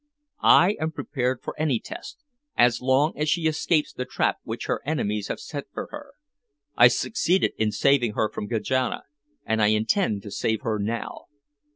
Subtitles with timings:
[0.41, 2.23] "I am prepared for any test,
[2.57, 6.13] as long as she escapes the trap which her enemies have set for her.
[6.75, 9.03] I succeeded in saving her from Kajana,
[9.45, 11.25] and I intend to save her now."